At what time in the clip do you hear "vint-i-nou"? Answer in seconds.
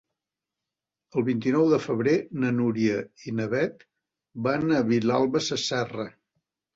1.25-1.65